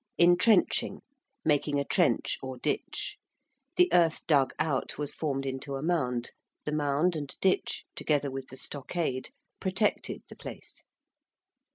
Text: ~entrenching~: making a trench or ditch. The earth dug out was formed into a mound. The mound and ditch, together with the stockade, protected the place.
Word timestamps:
~entrenching~: 0.17 1.03
making 1.45 1.79
a 1.79 1.85
trench 1.85 2.39
or 2.41 2.57
ditch. 2.57 3.17
The 3.75 3.87
earth 3.93 4.25
dug 4.25 4.51
out 4.57 4.97
was 4.97 5.13
formed 5.13 5.45
into 5.45 5.75
a 5.75 5.83
mound. 5.83 6.31
The 6.65 6.71
mound 6.71 7.15
and 7.15 7.29
ditch, 7.39 7.85
together 7.95 8.31
with 8.31 8.47
the 8.47 8.57
stockade, 8.57 9.29
protected 9.59 10.23
the 10.27 10.35
place. 10.35 10.81